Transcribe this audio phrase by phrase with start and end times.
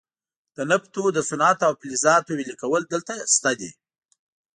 [0.55, 3.71] د نفتو د صنعت او فلزاتو ویلې کول دلته شته دي.